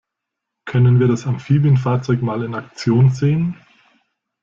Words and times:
Können 0.65 0.99
wir 0.99 1.07
das 1.07 1.27
Amphibienfahrzeug 1.27 2.23
mal 2.23 2.41
in 2.43 2.55
Aktion 2.55 3.11
sehen? 3.11 3.55